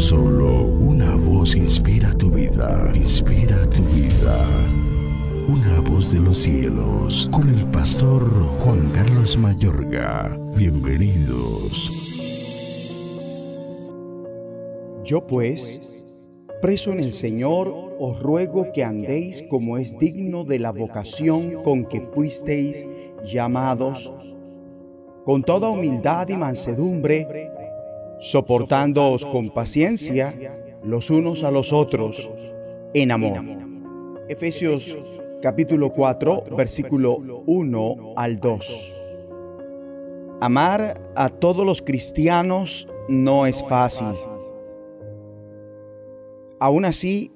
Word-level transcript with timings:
Solo 0.00 0.62
una 0.64 1.14
voz 1.14 1.54
inspira 1.54 2.10
tu 2.16 2.30
vida, 2.30 2.90
inspira 2.94 3.68
tu 3.68 3.82
vida. 3.82 4.46
Una 5.46 5.78
voz 5.80 6.10
de 6.10 6.20
los 6.20 6.38
cielos, 6.38 7.28
con 7.30 7.50
el 7.50 7.66
pastor 7.66 8.24
Juan 8.60 8.90
Carlos 8.94 9.36
Mayorga. 9.36 10.38
Bienvenidos. 10.56 11.92
Yo 15.04 15.26
pues, 15.26 16.02
preso 16.62 16.92
en 16.92 17.00
el 17.00 17.12
Señor, 17.12 17.70
os 17.98 18.22
ruego 18.22 18.72
que 18.72 18.82
andéis 18.82 19.44
como 19.50 19.76
es 19.76 19.98
digno 19.98 20.44
de 20.44 20.60
la 20.60 20.72
vocación 20.72 21.62
con 21.62 21.84
que 21.84 22.00
fuisteis 22.00 22.86
llamados, 23.22 24.10
con 25.26 25.42
toda 25.42 25.68
humildad 25.68 26.26
y 26.30 26.38
mansedumbre, 26.38 27.50
soportándoos 28.20 29.24
con 29.24 29.48
paciencia 29.48 30.34
los 30.84 31.10
unos 31.10 31.42
a 31.42 31.50
los 31.50 31.72
otros 31.72 32.30
en 32.94 33.10
amor. 33.10 33.42
Efesios 34.28 34.96
capítulo 35.42 35.90
4, 35.90 36.44
versículo 36.56 37.16
1 37.46 38.14
al 38.16 38.38
2. 38.38 38.94
Amar 40.42 41.00
a 41.16 41.30
todos 41.30 41.64
los 41.64 41.82
cristianos 41.82 42.86
no 43.08 43.46
es 43.46 43.62
fácil. 43.64 44.08
Aún 46.60 46.84
así, 46.84 47.32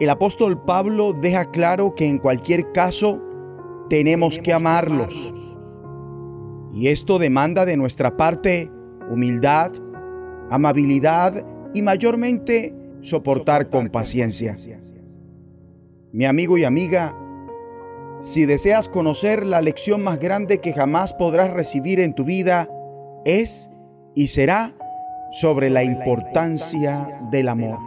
el 0.00 0.08
apóstol 0.08 0.64
Pablo 0.64 1.12
deja 1.12 1.50
claro 1.50 1.94
que 1.94 2.06
en 2.06 2.18
cualquier 2.18 2.72
caso 2.72 3.20
tenemos 3.90 4.38
que 4.38 4.54
amarlos. 4.54 5.34
Y 6.72 6.88
esto 6.88 7.18
demanda 7.18 7.66
de 7.66 7.76
nuestra 7.76 8.16
parte 8.16 8.70
humildad, 9.10 9.72
amabilidad 10.50 11.44
y 11.72 11.82
mayormente 11.82 12.74
soportar 13.00 13.70
con 13.70 13.88
paciencia. 13.88 14.56
Mi 16.12 16.26
amigo 16.26 16.58
y 16.58 16.64
amiga, 16.64 17.16
si 18.20 18.44
deseas 18.44 18.88
conocer 18.88 19.46
la 19.46 19.62
lección 19.62 20.02
más 20.02 20.18
grande 20.18 20.58
que 20.58 20.72
jamás 20.72 21.14
podrás 21.14 21.50
recibir 21.50 22.00
en 22.00 22.14
tu 22.14 22.24
vida, 22.24 22.68
es 23.24 23.70
y 24.14 24.26
será 24.26 24.74
sobre 25.32 25.70
la 25.70 25.84
importancia 25.84 27.06
del 27.30 27.48
amor. 27.48 27.78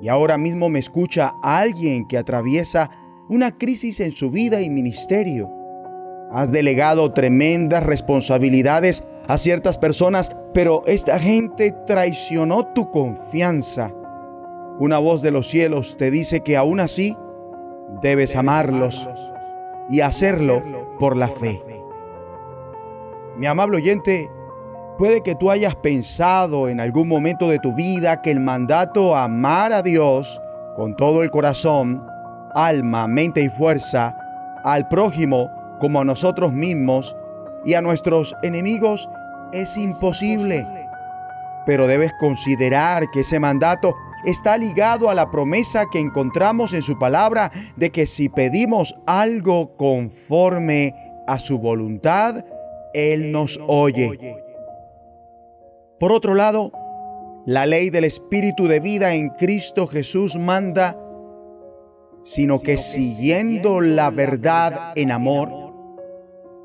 Y 0.00 0.08
ahora 0.08 0.38
mismo 0.38 0.70
me 0.70 0.78
escucha 0.78 1.32
alguien 1.42 2.06
que 2.06 2.16
atraviesa 2.16 2.90
una 3.28 3.58
crisis 3.58 4.00
en 4.00 4.12
su 4.12 4.30
vida 4.30 4.60
y 4.62 4.70
ministerio. 4.70 5.59
Has 6.32 6.52
delegado 6.52 7.12
tremendas 7.12 7.82
responsabilidades 7.82 9.04
a 9.26 9.38
ciertas 9.38 9.78
personas, 9.78 10.30
pero 10.54 10.82
esta 10.86 11.18
gente 11.18 11.74
traicionó 11.86 12.66
tu 12.66 12.90
confianza 12.90 13.92
una 14.80 14.98
voz 14.98 15.20
de 15.20 15.30
los 15.30 15.46
cielos 15.46 15.98
te 15.98 16.10
dice 16.10 16.40
que 16.40 16.56
aún 16.56 16.80
así 16.80 17.14
debes 18.00 18.34
amarlos 18.34 19.10
y 19.90 20.00
hacerlo 20.00 20.62
por 20.98 21.18
la 21.18 21.28
fe. 21.28 21.60
Mi 23.36 23.44
amable 23.44 23.76
oyente, 23.76 24.30
puede 24.96 25.22
que 25.22 25.34
tú 25.34 25.50
hayas 25.50 25.76
pensado 25.76 26.70
en 26.70 26.80
algún 26.80 27.08
momento 27.08 27.50
de 27.50 27.58
tu 27.58 27.74
vida 27.74 28.22
que 28.22 28.30
el 28.30 28.40
mandato 28.40 29.14
a 29.14 29.24
amar 29.24 29.74
a 29.74 29.82
Dios 29.82 30.40
con 30.74 30.96
todo 30.96 31.22
el 31.22 31.30
corazón, 31.30 32.02
alma, 32.54 33.06
mente 33.06 33.42
y 33.42 33.50
fuerza, 33.50 34.16
al 34.64 34.88
prójimo 34.88 35.50
como 35.80 36.00
a 36.00 36.04
nosotros 36.04 36.52
mismos 36.52 37.16
y 37.64 37.74
a 37.74 37.80
nuestros 37.80 38.36
enemigos 38.42 39.08
es 39.52 39.76
imposible. 39.76 40.66
Pero 41.66 41.86
debes 41.86 42.12
considerar 42.18 43.10
que 43.10 43.20
ese 43.20 43.38
mandato 43.38 43.94
está 44.24 44.56
ligado 44.56 45.10
a 45.10 45.14
la 45.14 45.30
promesa 45.30 45.86
que 45.90 45.98
encontramos 45.98 46.72
en 46.72 46.82
su 46.82 46.98
palabra 46.98 47.50
de 47.76 47.90
que 47.90 48.06
si 48.06 48.28
pedimos 48.28 48.98
algo 49.06 49.76
conforme 49.76 50.94
a 51.26 51.38
su 51.38 51.58
voluntad, 51.58 52.44
Él 52.92 53.32
nos 53.32 53.60
oye. 53.66 54.36
Por 55.98 56.12
otro 56.12 56.34
lado, 56.34 56.72
la 57.46 57.66
ley 57.66 57.90
del 57.90 58.04
Espíritu 58.04 58.68
de 58.68 58.80
vida 58.80 59.14
en 59.14 59.30
Cristo 59.30 59.86
Jesús 59.86 60.36
manda, 60.36 60.98
sino 62.22 62.60
que 62.60 62.76
siguiendo 62.78 63.80
la 63.80 64.10
verdad 64.10 64.92
en 64.96 65.10
amor, 65.10 65.59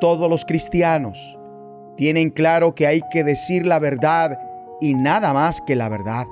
Todos 0.00 0.28
los 0.28 0.44
cristianos 0.44 1.38
tienen 1.96 2.30
claro 2.30 2.74
que 2.74 2.86
hay 2.86 3.00
que 3.10 3.24
decir 3.24 3.66
la 3.66 3.78
verdad 3.78 4.38
y 4.80 4.94
nada 4.94 5.32
más 5.32 5.60
que 5.60 5.74
la 5.74 5.88
verdad. 5.88 6.26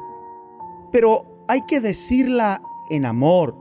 Pero 0.93 1.45
hay 1.49 1.63
que 1.67 1.81
decirla 1.81 2.63
en 2.91 3.07
amor, 3.07 3.57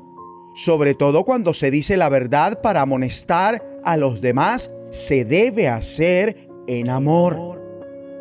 sobre 0.53 0.93
todo 0.93 1.23
cuando 1.23 1.53
se 1.53 1.71
dice 1.71 1.97
la 1.97 2.09
verdad 2.09 2.61
para 2.61 2.81
amonestar 2.81 3.63
a 3.83 3.97
los 3.97 4.21
demás, 4.21 4.71
se 4.91 5.25
debe 5.25 5.67
hacer 5.67 6.49
en 6.67 6.89
amor. 6.89 7.61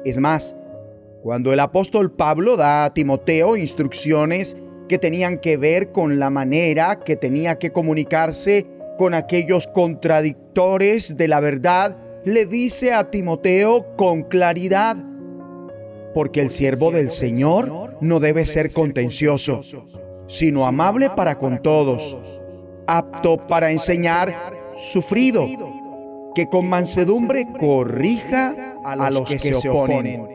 Es 0.04 0.18
más, 0.18 0.56
cuando 1.22 1.52
el 1.52 1.60
apóstol 1.60 2.12
Pablo 2.12 2.56
da 2.56 2.84
a 2.84 2.94
Timoteo 2.94 3.56
instrucciones 3.56 4.56
que 4.88 4.98
tenían 4.98 5.38
que 5.38 5.56
ver 5.56 5.92
con 5.92 6.18
la 6.18 6.30
manera 6.30 7.00
que 7.04 7.16
tenía 7.16 7.58
que 7.58 7.70
comunicarse 7.70 8.66
con 9.02 9.14
aquellos 9.14 9.66
contradictores 9.66 11.16
de 11.16 11.26
la 11.26 11.40
verdad, 11.40 11.98
le 12.24 12.46
dice 12.46 12.92
a 12.92 13.10
Timoteo 13.10 13.96
con 13.96 14.22
claridad, 14.22 14.96
porque 16.14 16.40
el 16.40 16.50
siervo 16.50 16.92
del 16.92 17.10
Señor 17.10 17.96
no 18.00 18.20
debe 18.20 18.44
ser 18.44 18.72
contencioso, 18.72 19.60
sino 20.28 20.66
amable 20.66 21.10
para 21.10 21.36
con 21.36 21.60
todos, 21.62 22.16
apto 22.86 23.44
para 23.48 23.72
enseñar, 23.72 24.32
sufrido, 24.76 25.48
que 26.36 26.48
con 26.48 26.68
mansedumbre 26.68 27.48
corrija 27.58 28.54
a 28.84 29.10
los 29.10 29.28
que 29.28 29.40
se 29.40 29.68
oponen. 29.68 30.28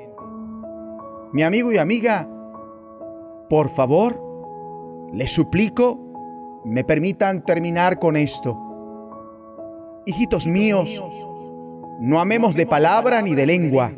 Mi 1.32 1.44
amigo 1.44 1.72
y 1.72 1.78
amiga, 1.78 2.28
por 3.50 3.70
favor, 3.70 4.22
les 5.14 5.32
suplico, 5.32 6.07
me 6.68 6.84
permitan 6.84 7.44
terminar 7.44 7.98
con 8.00 8.18
esto. 8.18 8.58
Hijitos 10.06 10.48
míos, 10.48 11.04
no 12.00 12.20
amemos 12.20 12.56
de 12.56 12.66
palabra 12.66 13.22
ni 13.22 13.36
de 13.36 13.46
lengua, 13.46 13.92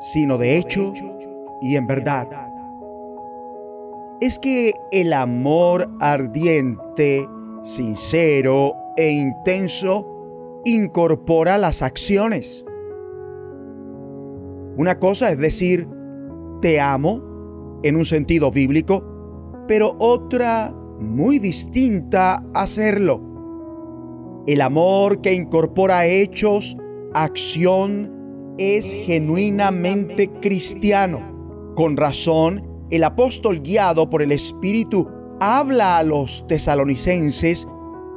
sino 0.00 0.36
de 0.36 0.56
hecho 0.56 0.92
y 1.60 1.76
en 1.76 1.86
verdad. 1.86 2.28
Es 4.20 4.38
que 4.38 4.74
el 4.90 5.12
amor 5.12 5.88
ardiente, 6.00 7.26
sincero 7.62 8.74
e 8.96 9.10
intenso 9.10 10.06
incorpora 10.64 11.56
las 11.56 11.82
acciones. 11.82 12.64
Una 14.76 14.98
cosa 14.98 15.30
es 15.30 15.38
decir, 15.38 15.88
te 16.60 16.80
amo 16.80 17.80
en 17.82 17.96
un 17.96 18.04
sentido 18.04 18.50
bíblico, 18.50 19.04
pero 19.66 19.96
otra 19.98 20.74
muy 21.00 21.38
distinta 21.38 22.44
hacerlo. 22.54 23.20
El 24.46 24.60
amor 24.60 25.20
que 25.20 25.34
incorpora 25.34 26.06
hechos, 26.06 26.76
acción 27.14 28.54
es 28.58 28.92
genuinamente 28.92 30.28
cristiano. 30.40 31.72
Con 31.74 31.96
razón, 31.96 32.62
el 32.90 33.04
apóstol 33.04 33.60
guiado 33.60 34.10
por 34.10 34.22
el 34.22 34.32
Espíritu 34.32 35.08
habla 35.40 35.98
a 35.98 36.02
los 36.02 36.46
tesalonicenses 36.46 37.66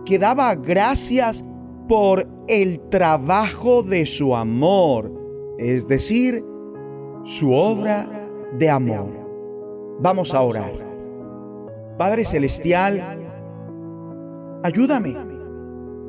que 0.06 0.20
daba 0.20 0.56
gracias 0.56 1.46
por 1.88 2.28
el 2.48 2.80
trabajo 2.90 3.84
de 3.84 4.06
su 4.06 4.36
amor, 4.36 5.12
es 5.58 5.88
decir, 5.88 6.44
su 7.24 7.54
obra 7.54 8.08
de 8.58 8.70
amor. 8.70 9.12
Vamos 10.00 10.34
a 10.34 10.42
orar. 10.42 10.93
Padre 11.98 12.26
Celestial, 12.26 13.02
ayúdame 14.64 15.16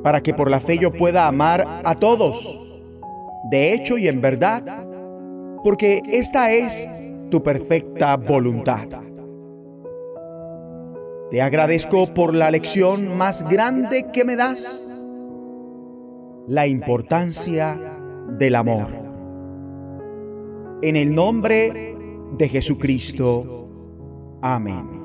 para 0.03 0.21
que 0.21 0.33
por 0.33 0.49
la 0.49 0.59
fe 0.59 0.77
yo 0.77 0.91
pueda 0.91 1.27
amar 1.27 1.65
a 1.83 1.95
todos 1.95 2.65
de 3.45 3.73
hecho 3.73 3.97
y 3.97 4.07
en 4.07 4.21
verdad, 4.21 4.63
porque 5.63 6.01
esta 6.07 6.51
es 6.51 6.89
tu 7.29 7.43
perfecta 7.43 8.17
voluntad. 8.17 8.87
Te 11.29 11.41
agradezco 11.41 12.07
por 12.13 12.33
la 12.33 12.49
lección 12.49 13.15
más 13.17 13.47
grande 13.47 14.07
que 14.11 14.23
me 14.25 14.35
das, 14.35 14.81
la 16.47 16.65
importancia 16.67 17.77
del 18.37 18.55
amor. 18.55 18.87
En 20.81 20.95
el 20.95 21.13
nombre 21.13 21.95
de 22.37 22.49
Jesucristo. 22.49 23.69
Amén. 24.41 25.04